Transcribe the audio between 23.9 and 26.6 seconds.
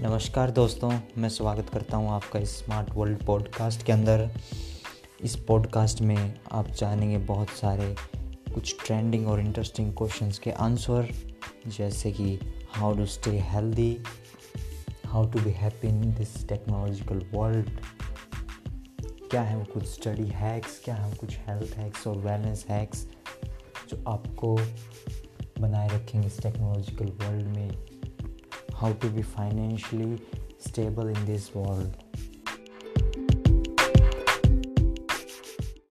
जो आपको बनाए रखेंगे इस